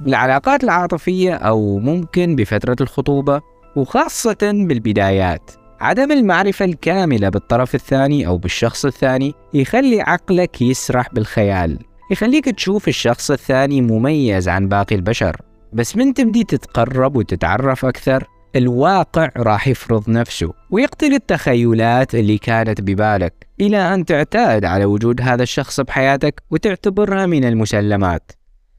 بالعلاقات 0.00 0.64
العاطفية 0.64 1.34
أو 1.34 1.78
ممكن 1.78 2.36
بفترة 2.36 2.76
الخطوبة 2.80 3.40
وخاصة 3.76 4.38
بالبدايات. 4.42 5.50
عدم 5.80 6.12
المعرفة 6.12 6.64
الكاملة 6.64 7.28
بالطرف 7.28 7.74
الثاني 7.74 8.26
أو 8.26 8.38
بالشخص 8.38 8.84
الثاني 8.84 9.34
يخلي 9.54 10.00
عقلك 10.00 10.62
يسرح 10.62 11.14
بالخيال 11.14 11.78
يخليك 12.10 12.44
تشوف 12.44 12.88
الشخص 12.88 13.30
الثاني 13.30 13.82
مميز 13.82 14.48
عن 14.48 14.68
باقي 14.68 14.96
البشر. 14.96 15.36
بس 15.72 15.96
من 15.96 16.14
تبدي 16.14 16.44
تتقرب 16.44 17.16
وتتعرف 17.16 17.84
أكثر 17.84 18.24
الواقع 18.56 19.28
راح 19.36 19.68
يفرض 19.68 20.10
نفسه 20.10 20.52
ويقتل 20.70 21.14
التخيلات 21.14 22.14
اللي 22.14 22.38
كانت 22.38 22.80
ببالك 22.80 23.46
إلى 23.60 23.94
أن 23.94 24.04
تعتاد 24.04 24.64
على 24.64 24.84
وجود 24.84 25.20
هذا 25.20 25.42
الشخص 25.42 25.80
بحياتك 25.80 26.42
وتعتبرها 26.50 27.26
من 27.26 27.44
المسلمات. 27.44 28.32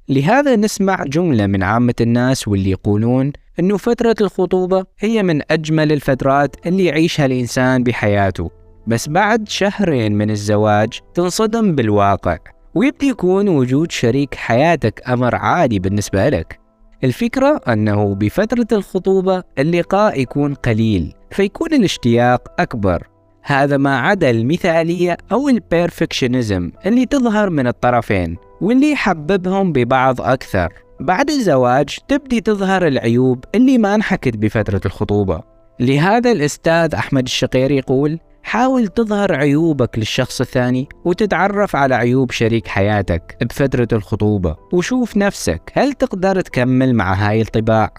لهذا 0.10 0.56
نسمع 0.56 1.04
جملة 1.04 1.48
من 1.48 1.64
عامة 1.64 1.94
الناس 2.02 2.48
واللي 2.48 2.70
يقولون 2.72 3.32
أنه 3.60 3.78
فترة 3.78 4.16
الخطوبة 4.22 4.86
هي 5.00 5.24
من 5.24 5.42
أجمل 5.52 5.92
الفترات 5.92 6.56
اللي 6.68 6.86
يعيشها 6.86 7.26
الإنسان 7.26 7.84
بحياته. 7.84 8.52
بس 8.88 9.10
بعد 9.10 9.50
شهرين 9.50 10.14
من 10.14 10.30
الزواج 10.30 11.00
تنصدم 11.14 11.76
بالواقع 11.76 12.38
ويبدي 12.76 13.08
يكون 13.10 13.50
وجود 13.50 13.92
شريك 13.92 14.36
حياتك 14.36 15.10
أمر 15.10 15.36
عادي 15.36 15.80
بالنسبة 15.80 16.30
لك. 16.30 16.60
الفكرة 17.04 17.62
أنه 17.68 18.16
بفترة 18.16 18.68
الخطوبة 18.72 19.44
اللقاء 19.60 20.22
يكون 20.22 20.54
قليل 20.54 21.14
فيكون 21.32 21.74
الاشتياق 21.74 22.62
أكبر. 22.62 23.08
هذا 23.44 23.78
ما 23.78 24.00
عدا 24.00 24.30
المثالية 24.30 25.18
أو 25.32 25.50
البيرفكشنزم 25.50 26.72
اللي 26.86 27.06
تظهر 27.06 27.50
من 27.50 27.68
الطرفين. 27.68 28.47
واللي 28.62 28.92
يحببهم 28.92 29.72
ببعض 29.72 30.22
أكثر. 30.22 30.74
بعد 31.00 31.30
الزواج 31.30 31.98
تبدي 32.08 32.42
تظهر 32.42 32.88
العيوب 32.88 33.46
اللي 33.56 33.78
ما 33.78 33.96
انحكت 33.96 34.38
بفترة 34.38 34.82
الخطوبة. 34.86 35.42
لهذا 35.80 36.32
الأستاذ 36.32 36.96
أحمد 36.96 37.24
الشقير 37.24 37.72
يقول 37.72 38.20
حاول 38.44 38.88
تظهر 38.88 39.36
عيوبك 39.36 39.98
للشخص 39.98 40.42
الثاني 40.42 40.90
وتتعرف 41.06 41.76
على 41.76 41.96
عيوب 41.96 42.32
شريك 42.32 42.68
حياتك 42.68 43.38
بفترة 43.42 43.88
الخطوبة 43.94 44.56
وشوف 44.74 45.18
نفسك 45.18 45.72
هل 45.74 45.94
تقدر 45.94 46.42
تكمل 46.42 46.96
مع 46.96 47.14
هاي 47.14 47.42
الطباع. 47.42 47.94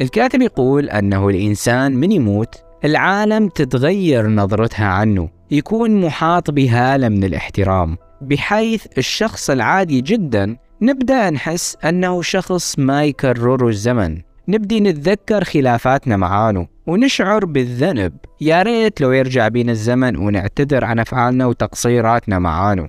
الكاتب 0.00 0.42
يقول 0.42 0.90
أنه 0.90 1.28
الإنسان 1.28 1.96
من 1.96 2.12
يموت 2.12 2.54
العالم 2.84 3.48
تتغير 3.48 4.28
نظرتها 4.28 4.86
عنه. 4.86 5.28
يكون 5.52 6.00
محاط 6.00 6.50
بهالة 6.50 7.08
من 7.08 7.24
الاحترام. 7.24 7.98
بحيث 8.20 8.86
الشخص 8.98 9.50
العادي 9.50 10.00
جدا 10.00 10.56
نبدأ 10.82 11.30
نحس 11.30 11.76
أنه 11.84 12.22
شخص 12.22 12.78
ما 12.78 13.04
يكرره 13.04 13.68
الزمن. 13.68 14.20
نبدي 14.48 14.80
نتذكر 14.80 15.44
خلافاتنا 15.44 16.16
معانه 16.16 16.66
ونشعر 16.86 17.44
بالذنب. 17.44 18.12
يا 18.40 18.62
ريت 18.62 19.00
لو 19.00 19.12
يرجع 19.12 19.48
بينا 19.48 19.72
الزمن 19.72 20.16
ونعتذر 20.16 20.84
عن 20.84 20.98
أفعالنا 20.98 21.46
وتقصيراتنا 21.46 22.38
معانه 22.38 22.88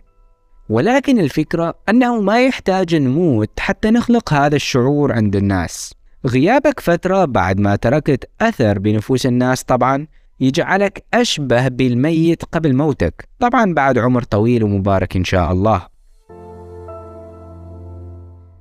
ولكن 0.70 1.20
الفكرة 1.20 1.74
أنه 1.90 2.22
ما 2.22 2.46
يحتاج 2.46 2.96
نموت 2.96 3.60
حتى 3.60 3.92
نخلق 3.92 4.34
هذا 4.34 4.56
الشعور 4.56 5.12
عند 5.12 5.36
الناس. 5.36 5.94
غيابك 6.26 6.80
فترة 6.80 7.26
بعد 7.26 7.60
ما 7.60 7.76
تركت 7.76 8.30
أثر 8.42 8.80
بنفوس 8.80 9.26
الناس 9.26 9.64
طبعا 9.64 10.08
يجعلك 10.40 11.04
أشبه 11.14 11.68
بالميت 11.68 12.44
قبل 12.46 12.76
موتك 12.76 13.28
طبعا 13.40 13.74
بعد 13.74 13.98
عمر 13.98 14.24
طويل 14.24 14.64
ومبارك 14.64 15.16
إن 15.16 15.24
شاء 15.24 15.52
الله 15.52 15.94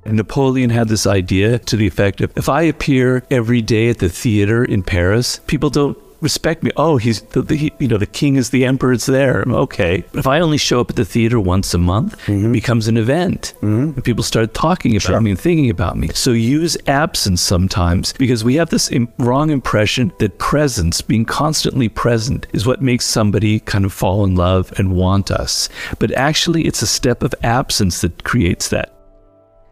Napoleon 0.04 0.70
had 0.70 0.88
this 0.88 1.06
idea 1.06 1.58
to 1.60 1.76
the 1.76 1.86
effect 1.86 2.20
of 2.20 2.32
if 2.36 2.48
I 2.48 2.62
appear 2.62 3.22
every 3.30 3.62
day 3.62 3.88
at 3.88 3.98
the 3.98 4.08
theater 4.08 4.64
in 4.64 4.82
Paris, 4.82 5.40
people 5.46 5.70
don't 5.70 5.96
respect 6.21 6.63
me. 6.63 6.71
Oh, 6.77 6.97
he's 6.97 7.21
the, 7.21 7.41
the 7.41 7.71
you 7.79 7.87
know 7.87 7.97
the 7.97 8.05
king 8.05 8.35
is 8.35 8.49
the 8.49 8.65
emperor. 8.65 8.93
It's 8.93 9.05
there. 9.05 9.43
Okay, 9.47 10.03
but 10.11 10.19
if 10.19 10.27
I 10.27 10.39
only 10.39 10.57
show 10.57 10.79
up 10.81 10.89
at 10.89 10.95
the 10.95 11.05
theater 11.05 11.39
once 11.39 11.73
a 11.73 11.77
month, 11.77 12.17
mm-hmm. 12.25 12.47
it 12.47 12.53
becomes 12.53 12.87
an 12.87 12.97
event, 12.97 13.53
mm-hmm. 13.57 13.95
and 13.95 14.03
people 14.03 14.23
start 14.23 14.53
talking 14.53 14.91
about 14.93 15.01
sure. 15.01 15.21
me 15.21 15.31
and 15.31 15.39
thinking 15.39 15.69
about 15.69 15.97
me. 15.97 16.09
So 16.09 16.31
use 16.31 16.77
absence 16.87 17.41
sometimes 17.41 18.13
because 18.13 18.43
we 18.43 18.55
have 18.55 18.69
this 18.69 18.91
Im- 18.91 19.11
wrong 19.19 19.49
impression 19.49 20.11
that 20.19 20.37
presence, 20.39 21.01
being 21.01 21.25
constantly 21.25 21.89
present, 21.89 22.47
is 22.53 22.65
what 22.65 22.81
makes 22.81 23.05
somebody 23.05 23.59
kind 23.59 23.85
of 23.85 23.93
fall 23.93 24.23
in 24.23 24.35
love 24.35 24.73
and 24.77 24.95
want 24.95 25.31
us. 25.31 25.69
But 25.99 26.11
actually, 26.11 26.63
it's 26.63 26.81
a 26.81 26.87
step 26.87 27.23
of 27.23 27.33
absence 27.43 28.01
that 28.01 28.23
creates 28.23 28.69
that. 28.69 28.93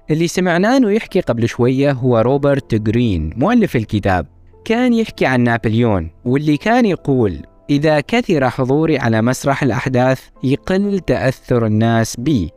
اللي 0.09 0.27
سمعناه 0.27 0.77
انه 0.77 0.91
يحكي 0.91 1.21
قبل 1.21 1.49
شويه 1.49 1.91
هو 1.91 2.17
روبرت 2.17 2.75
جرين 2.75 3.33
مؤلف 3.35 3.75
الكتاب 3.75 4.27
كان 4.64 4.92
يحكي 4.92 5.26
عن 5.26 5.40
نابليون 5.40 6.10
واللي 6.24 6.56
كان 6.56 6.86
يقول 6.86 7.42
إذا 7.70 8.00
كثر 8.00 8.50
حضوري 8.50 8.98
على 8.98 9.22
مسرح 9.22 9.62
الأحداث 9.62 10.20
يقل 10.44 11.00
تأثر 11.00 11.66
الناس 11.66 12.16
بي. 12.16 12.50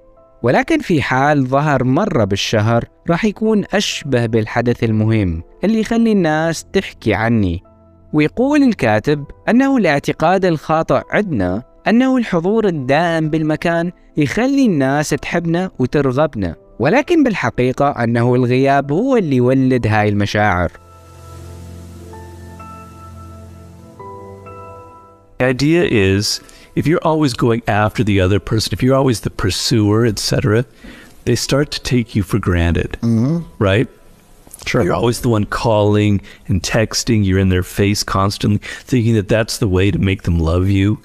ولكن 0.43 0.79
في 0.79 1.01
حال 1.01 1.47
ظهر 1.47 1.83
مرة 1.83 2.23
بالشهر 2.23 2.85
راح 3.09 3.25
يكون 3.25 3.63
أشبه 3.73 4.25
بالحدث 4.25 4.83
المهم 4.83 5.43
اللي 5.63 5.79
يخلي 5.79 6.11
الناس 6.11 6.65
تحكي 6.73 7.13
عني. 7.13 7.63
ويقول 8.13 8.63
الكاتب 8.63 9.25
أنه 9.49 9.77
الاعتقاد 9.77 10.45
الخاطئ 10.45 11.01
عندنا 11.11 11.63
أنه 11.87 12.17
الحضور 12.17 12.67
الدائم 12.67 13.29
بالمكان 13.29 13.91
يخلي 14.17 14.65
الناس 14.65 15.09
تحبنا 15.09 15.71
وترغبنا. 15.79 16.55
ولكن 16.79 17.23
بالحقيقة 17.23 18.03
أنه 18.03 18.35
الغياب 18.35 18.91
هو 18.91 19.17
اللي 19.17 19.35
يولد 19.35 19.87
هاي 19.87 20.09
المشاعر. 20.09 20.71
The 25.43 25.49
idea 25.49 25.83
is 25.83 26.39
if 26.73 26.87
you're 26.87 27.03
always 27.03 27.33
going 27.33 27.63
after 27.67 28.01
the 28.01 28.21
other 28.21 28.39
person, 28.39 28.71
if 28.71 28.81
you're 28.81 28.95
always 28.95 29.19
the 29.19 29.29
pursuer, 29.29 30.05
etc., 30.05 30.63
they 31.25 31.35
start 31.35 31.69
to 31.71 31.81
take 31.81 32.15
you 32.15 32.23
for 32.23 32.39
granted, 32.39 32.93
mm-hmm. 33.01 33.39
right? 33.59 33.89
Sure. 34.65 34.81
You're 34.81 34.93
always 34.93 35.19
the 35.19 35.27
one 35.27 35.43
calling 35.43 36.21
and 36.47 36.63
texting. 36.63 37.25
You're 37.25 37.39
in 37.39 37.49
their 37.49 37.61
face 37.61 38.03
constantly, 38.03 38.59
thinking 38.83 39.15
that 39.15 39.27
that's 39.27 39.57
the 39.57 39.67
way 39.67 39.91
to 39.91 39.99
make 39.99 40.23
them 40.23 40.39
love 40.39 40.69
you. 40.69 41.01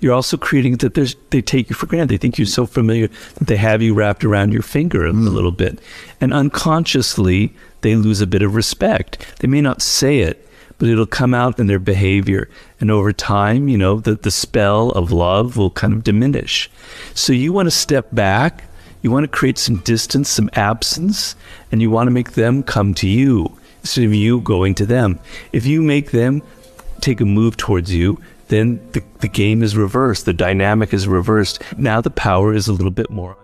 You're 0.00 0.14
also 0.14 0.38
creating 0.38 0.78
that 0.78 0.94
they 1.28 1.42
take 1.42 1.68
you 1.68 1.76
for 1.76 1.84
granted. 1.84 2.08
They 2.08 2.16
think 2.16 2.38
you're 2.38 2.46
so 2.46 2.64
familiar 2.64 3.08
that 3.34 3.46
they 3.46 3.58
have 3.58 3.82
you 3.82 3.92
wrapped 3.92 4.24
around 4.24 4.54
your 4.54 4.62
finger 4.62 5.00
mm. 5.00 5.26
a 5.26 5.30
little 5.30 5.52
bit. 5.52 5.78
And 6.18 6.32
unconsciously, 6.32 7.54
they 7.82 7.94
lose 7.94 8.22
a 8.22 8.26
bit 8.26 8.40
of 8.40 8.54
respect. 8.54 9.26
They 9.40 9.48
may 9.48 9.60
not 9.60 9.82
say 9.82 10.20
it, 10.20 10.48
but 10.81 10.89
it'll 10.89 11.05
come 11.05 11.33
out 11.33 11.59
in 11.59 11.67
their 11.67 11.79
behavior. 11.79 12.49
And 12.79 12.91
over 12.91 13.11
time, 13.11 13.67
you 13.67 13.77
know, 13.77 13.99
the, 13.99 14.15
the 14.15 14.31
spell 14.31 14.91
of 14.91 15.11
love 15.11 15.57
will 15.57 15.71
kind 15.71 15.93
of 15.93 16.03
diminish. 16.03 16.69
So 17.13 17.33
you 17.33 17.51
want 17.53 17.67
to 17.67 17.71
step 17.71 18.07
back, 18.11 18.63
you 19.01 19.11
want 19.11 19.23
to 19.23 19.37
create 19.37 19.57
some 19.57 19.77
distance, 19.77 20.29
some 20.29 20.49
absence, 20.53 21.35
and 21.71 21.81
you 21.81 21.89
want 21.89 22.07
to 22.07 22.11
make 22.11 22.33
them 22.33 22.63
come 22.63 22.93
to 22.95 23.07
you 23.07 23.57
instead 23.81 24.05
of 24.05 24.13
you 24.13 24.41
going 24.41 24.75
to 24.75 24.85
them. 24.85 25.19
If 25.51 25.65
you 25.65 25.81
make 25.81 26.11
them 26.11 26.41
take 27.01 27.21
a 27.21 27.25
move 27.25 27.57
towards 27.57 27.93
you, 27.93 28.21
then 28.47 28.79
the, 28.93 29.03
the 29.19 29.27
game 29.27 29.61
is 29.61 29.75
reversed, 29.75 30.25
the 30.25 30.33
dynamic 30.33 30.93
is 30.93 31.07
reversed. 31.07 31.61
Now 31.77 32.01
the 32.01 32.09
power 32.09 32.53
is 32.53 32.67
a 32.67 32.73
little 32.73 32.91
bit 32.91 33.09
more. 33.09 33.37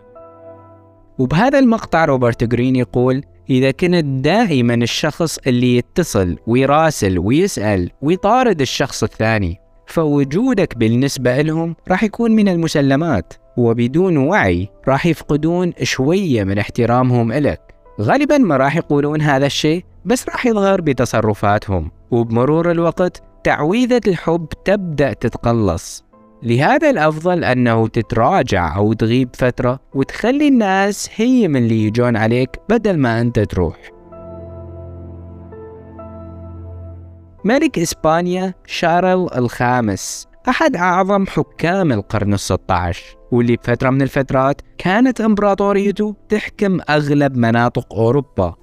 وبهذا 1.17 1.59
المقطع 1.59 2.05
روبرت 2.05 2.43
جرين 2.43 2.75
يقول 2.75 3.23
إذا 3.50 3.70
كنت 3.70 4.04
دائما 4.04 4.74
الشخص 4.74 5.38
اللي 5.46 5.76
يتصل 5.76 6.36
ويراسل 6.46 7.18
ويسأل 7.18 7.90
ويطارد 8.02 8.60
الشخص 8.60 9.02
الثاني 9.02 9.56
فوجودك 9.86 10.76
بالنسبة 10.76 11.40
لهم 11.40 11.76
راح 11.88 12.04
يكون 12.04 12.30
من 12.30 12.48
المسلمات 12.48 13.32
وبدون 13.56 14.16
وعي 14.16 14.68
راح 14.88 15.06
يفقدون 15.06 15.72
شوية 15.82 16.44
من 16.44 16.58
احترامهم 16.58 17.32
إلك. 17.32 17.74
غالبا 18.00 18.38
ما 18.38 18.56
راح 18.56 18.76
يقولون 18.76 19.20
هذا 19.20 19.46
الشيء 19.46 19.84
بس 20.04 20.28
راح 20.28 20.46
يظهر 20.46 20.80
بتصرفاتهم 20.80 21.90
وبمرور 22.10 22.70
الوقت 22.70 23.22
تعويذة 23.44 24.00
الحب 24.06 24.48
تبدأ 24.64 25.12
تتقلص. 25.12 26.07
لهذا 26.42 26.90
الأفضل 26.90 27.44
أنه 27.44 27.88
تتراجع 27.88 28.76
أو 28.76 28.92
تغيب 28.92 29.28
فترة 29.36 29.80
وتخلي 29.94 30.48
الناس 30.48 31.10
هي 31.16 31.48
من 31.48 31.56
اللي 31.56 31.84
يجون 31.84 32.16
عليك 32.16 32.50
بدل 32.68 32.98
ما 32.98 33.20
أنت 33.20 33.38
تروح. 33.40 33.76
ملك 37.44 37.78
إسبانيا 37.78 38.54
شارل 38.66 39.28
الخامس 39.36 40.28
أحد 40.48 40.76
أعظم 40.76 41.26
حكام 41.26 41.92
القرن 41.92 42.34
الستة 42.34 42.74
عشر 42.74 43.16
واللي 43.32 43.56
بفترة 43.56 43.90
من 43.90 44.02
الفترات 44.02 44.62
كانت 44.78 45.20
إمبراطوريته 45.20 46.16
تحكم 46.28 46.80
أغلب 46.90 47.36
مناطق 47.36 47.94
أوروبا. 47.94 48.54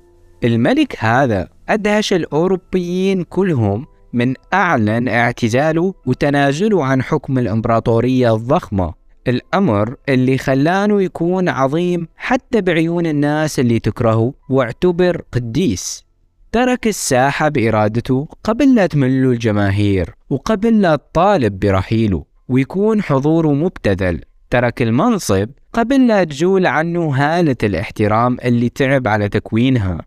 الملك 0.44 0.96
هذا 1.00 1.48
أدهش 1.70 2.14
الأوروبيين 2.14 3.24
كلهم 3.24 3.86
من 4.16 4.34
أعلن 4.54 5.08
اعتزاله 5.08 5.94
وتنازله 6.06 6.86
عن 6.86 7.02
حكم 7.02 7.38
الإمبراطورية 7.38 8.36
الضخمة. 8.36 8.94
الأمر 9.28 9.96
اللي 10.10 10.38
خلانه 10.38 11.02
يكون 11.02 11.50
عظيم 11.50 12.08
حتى 12.16 12.62
بعيون 12.62 13.06
الناس 13.06 13.60
اللي 13.60 13.80
تكرهه 13.80 14.34
واعتبر 14.50 15.22
قديس. 15.32 16.06
ترك 16.52 16.88
الساحة 16.88 17.50
بإرادته 17.50 18.28
قبل 18.44 18.76
لا 18.76 18.88
تمله 18.88 19.32
الجماهير 19.32 20.16
وقبل 20.30 20.82
لا 20.82 20.96
تطالب 20.96 21.60
برحيله 21.60 22.26
ويكون 22.50 23.02
حضوره 23.02 23.54
مبتذل. 23.54 24.22
ترك 24.50 24.82
المنصب 24.82 25.50
قبل 25.74 26.08
لا 26.08 26.24
تجول 26.24 26.66
عنه 26.66 27.16
هالة 27.16 27.56
الاحترام 27.64 28.38
اللي 28.46 28.70
تعب 28.70 29.08
على 29.08 29.30
تكوينها. 29.30 30.02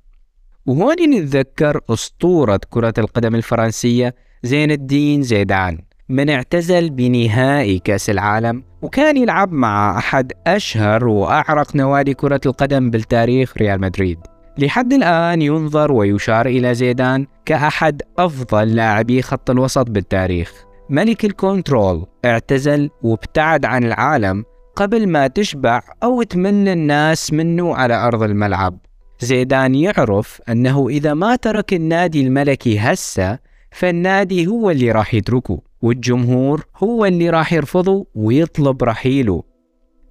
وهون 0.69 1.11
نتذكر 1.11 1.81
أسطورة 1.91 2.61
كرة 2.71 2.95
القدم 2.99 3.35
الفرنسية 3.35 4.15
زين 4.43 4.71
الدين 4.71 5.23
زيدان. 5.23 5.79
من 6.09 6.31
اعتزل 6.31 6.91
بنهائي 6.91 7.79
كأس 7.79 8.11
العالم 8.11 8.63
وكان 8.83 9.17
يلعب 9.17 9.53
مع 9.53 9.99
أحد 9.99 10.33
أشهر 10.47 11.05
وأعرق 11.05 11.77
نوادي 11.77 12.15
كرة 12.15 12.41
القدم 12.47 12.91
بالتاريخ 12.91 13.57
ريال 13.57 13.81
مدريد. 13.81 14.19
لحد 14.59 14.93
الآن 14.93 15.43
ينظر 15.43 15.93
ويشار 15.93 16.47
إلى 16.47 16.75
زيدان 16.75 17.27
كأحد 17.45 18.03
أفضل 18.19 18.75
لاعبي 18.75 19.23
خط 19.23 19.51
الوسط 19.51 19.91
بالتاريخ. 19.91 20.53
ملك 20.91 21.25
الكنترول 21.25 22.07
اعتزل 22.25 22.91
وابتعد 23.03 23.65
عن 23.65 23.85
العالم 23.85 24.45
قبل 24.77 25.09
ما 25.09 25.27
تشبع 25.27 25.81
أو 26.03 26.23
تمل 26.23 26.69
الناس 26.69 27.33
منه 27.33 27.75
على 27.75 27.95
أرض 27.95 28.23
الملعب. 28.23 28.79
زيدان 29.21 29.75
يعرف 29.75 30.41
أنه 30.49 30.89
إذا 30.89 31.15
ما 31.15 31.37
ترك 31.37 31.73
النادي 31.73 32.27
الملكي 32.27 32.79
هسه 32.79 33.39
فالنادي 33.71 34.47
هو 34.47 34.71
اللي 34.71 34.93
راح 34.93 35.15
يتركه 35.15 35.61
والجمهور 35.83 36.67
هو 36.77 37.05
اللي 37.05 37.31
راح 37.31 37.53
يرفضه 37.53 38.07
ويطلب 38.15 38.85
رحيله. 38.85 39.43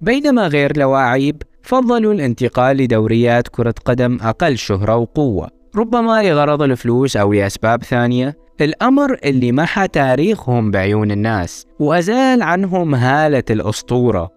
بينما 0.00 0.46
غير 0.46 0.78
لواعيب 0.78 1.42
فضلوا 1.62 2.12
الانتقال 2.12 2.76
لدوريات 2.76 3.48
كرة 3.48 3.74
قدم 3.84 4.18
أقل 4.22 4.58
شهرة 4.58 4.96
وقوة 4.96 5.48
ربما 5.76 6.22
لغرض 6.22 6.62
الفلوس 6.62 7.16
أو 7.16 7.32
لأسباب 7.32 7.82
ثانية. 7.82 8.36
الأمر 8.60 9.18
اللي 9.24 9.52
محى 9.52 9.88
تاريخهم 9.88 10.70
بعيون 10.70 11.10
الناس 11.10 11.66
وأزال 11.78 12.42
عنهم 12.42 12.94
هالة 12.94 13.44
الأسطورة. 13.50 14.30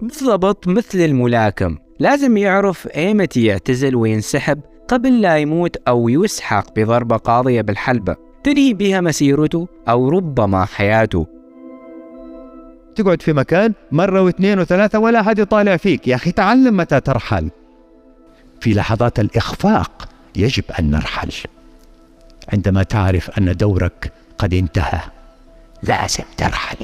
بالضبط 0.00 0.68
مثل 0.68 0.98
الملاكم 0.98 1.76
لازم 1.98 2.36
يعرف 2.36 2.86
ايمتى 2.86 3.44
يعتزل 3.44 3.96
وينسحب 3.96 4.60
قبل 4.88 5.20
لا 5.20 5.38
يموت 5.38 5.76
أو 5.88 6.08
يسحق 6.08 6.66
بضربة 6.76 7.16
قاضية 7.16 7.60
بالحلبة 7.60 8.16
تنهي 8.44 8.74
بها 8.74 9.00
مسيرته 9.00 9.68
أو 9.88 10.08
ربما 10.08 10.64
حياته. 10.64 11.26
تقعد 12.96 13.22
في 13.22 13.32
مكان 13.32 13.72
مرة 13.92 14.22
واثنين 14.22 14.58
وثلاثة 14.58 14.98
ولا 14.98 15.20
أحد 15.20 15.38
يطالع 15.38 15.76
فيك. 15.76 16.08
يا 16.08 16.14
أخي 16.14 16.32
تعلم 16.32 16.76
متى 16.76 17.00
ترحل. 17.00 17.50
في 18.60 18.74
لحظات 18.74 19.20
الإخفاق 19.20 20.08
يجب 20.36 20.64
أن 20.78 20.90
نرحل. 20.90 21.32
عندما 22.52 22.82
تعرف 22.82 23.38
أن 23.38 23.56
دورك 23.56 24.12
قد 24.38 24.54
انتهى 24.54 25.00
لازم 25.82 26.24
ترحل. 26.36 26.76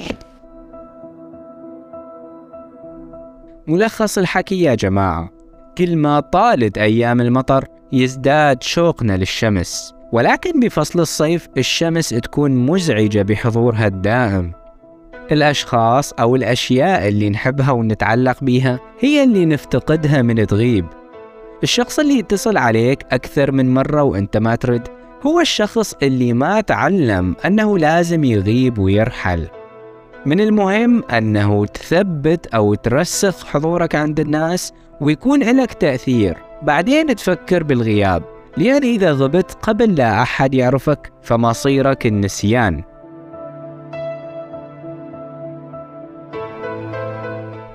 ملخص 3.71 4.19
الحكي 4.19 4.63
يا 4.63 4.75
جماعة. 4.75 5.31
كل 5.79 5.97
ما 5.97 6.21
طالت 6.21 6.79
أيام 6.79 7.21
المطر 7.21 7.65
يزداد 7.93 8.63
شوقنا 8.63 9.17
للشمس 9.17 9.95
ولكن 10.13 10.61
بفصل 10.61 11.01
الصيف 11.01 11.49
الشمس 11.59 12.09
تكون 12.09 12.51
مزعجة 12.51 13.23
بحضورها 13.23 13.87
الدائم. 13.87 14.53
الأشخاص 15.33 16.13
أو 16.13 16.37
الأشياء 16.37 17.09
اللي 17.09 17.31
نحبها 17.31 17.71
ونتعلق 17.71 18.45
بيها 18.45 18.81
هي 19.01 19.25
اللي 19.25 19.47
نفتقدها 19.47 20.23
من 20.23 20.47
تغيب. 20.47 20.87
الشخص 21.63 21.99
اللي 21.99 22.19
يتصل 22.19 22.57
عليك 22.57 23.07
أكثر 23.13 23.53
من 23.53 23.75
مرة 23.75 24.03
وأنت 24.03 24.37
ما 24.37 24.55
ترد 24.55 24.89
هو 25.27 25.41
الشخص 25.41 25.95
اللي 26.03 26.33
ما 26.33 26.61
تعلم 26.61 27.37
أنه 27.47 27.79
لازم 27.79 28.25
يغيب 28.25 28.79
ويرحل. 28.79 29.49
من 30.27 30.41
المهم 30.41 31.05
أنه 31.05 31.67
تثبت 31.67 32.47
أو 32.47 32.75
ترسخ 32.75 33.47
حضورك 33.47 33.95
عند 33.95 34.21
الناس 34.21 34.73
ويكون 35.01 35.43
لك 35.43 35.73
تأثير. 35.73 36.37
بعدين 36.63 37.17
تفكر 37.17 37.63
بالغياب 37.63 38.23
لأن 38.57 38.83
إذا 38.83 39.13
غبت 39.13 39.57
قبل 39.63 39.95
لا 39.95 40.23
أحد 40.23 40.55
يعرفك 40.55 41.13
فمصيرك 41.23 42.07
النسيان. 42.07 42.83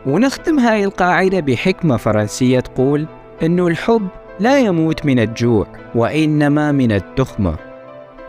ونختم 0.06 0.60
هاي 0.60 0.84
القاعدة 0.84 1.40
بحكمة 1.40 1.98
فرنسية 1.98 2.60
تقول 2.60 3.08
إنه 3.44 3.68
الحب 3.68 4.08
لا 4.40 4.60
يموت 4.60 5.06
من 5.06 5.20
الجوع 5.20 5.68
وإنما 5.96 6.72
من 6.72 6.92
التخمة. 6.92 7.56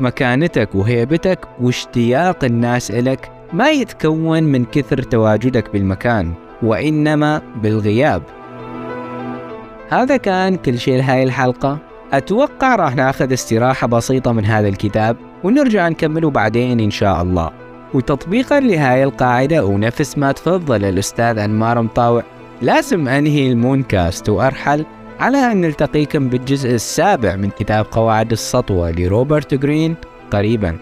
مكانتك 0.00 0.74
وهيبتك 0.74 1.38
واشتياق 1.60 2.44
الناس 2.44 2.90
إلك 2.90 3.35
ما 3.52 3.70
يتكون 3.70 4.42
من 4.42 4.64
كثر 4.64 5.02
تواجدك 5.02 5.72
بالمكان 5.72 6.32
وإنما 6.62 7.42
بالغياب. 7.62 8.22
هذا 9.88 10.16
كان 10.16 10.56
كل 10.56 10.78
شيء 10.78 10.96
لهاي 10.96 11.22
الحلقة. 11.22 11.78
أتوقع 12.12 12.76
راح 12.76 12.96
ناخذ 12.96 13.32
استراحة 13.32 13.86
بسيطة 13.86 14.32
من 14.32 14.44
هذا 14.44 14.68
الكتاب 14.68 15.16
ونرجع 15.44 15.88
نكمله 15.88 16.30
بعدين 16.30 16.80
إن 16.80 16.90
شاء 16.90 17.22
الله. 17.22 17.50
وتطبيقا 17.94 18.60
لهاي 18.60 19.04
القاعدة 19.04 19.64
ونفس 19.64 20.18
ما 20.18 20.32
تفضل 20.32 20.84
الأستاذ 20.84 21.38
أنمار 21.38 21.82
مطاوع 21.82 22.22
لازم 22.62 23.08
أنهي 23.08 23.52
المونكاست 23.52 24.28
وأرحل 24.28 24.84
على 25.20 25.38
أن 25.52 25.60
نلتقيكم 25.60 26.28
بالجزء 26.28 26.70
السابع 26.70 27.36
من 27.36 27.50
كتاب 27.50 27.86
قواعد 27.90 28.32
السطوة 28.32 28.90
لروبرت 28.90 29.54
جرين 29.54 29.94
قريباً. 30.30 30.76